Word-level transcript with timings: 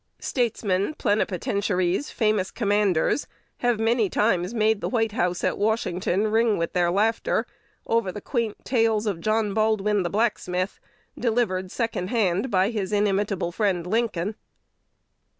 Statesmen, 0.17 0.95
plenipotentiaries, 0.95 2.09
famous 2.09 2.49
commanders, 2.49 3.27
have 3.59 3.79
many 3.79 4.09
times 4.09 4.51
made 4.51 4.81
the 4.81 4.89
White 4.89 5.11
House 5.11 5.43
at 5.43 5.59
Washington 5.59 6.29
ring 6.29 6.57
with 6.57 6.73
their 6.73 6.89
laughter 6.89 7.45
over 7.85 8.11
the 8.11 8.19
quaint 8.19 8.65
tales 8.65 9.05
of 9.05 9.21
John 9.21 9.53
Baldwin, 9.53 10.01
the 10.01 10.09
blacksmith, 10.09 10.79
delivered 11.19 11.69
second 11.69 12.07
hand 12.07 12.49
by 12.49 12.71
his 12.71 12.91
inimitable 12.91 13.51
friend 13.51 13.85
Lincoln. 13.85 14.33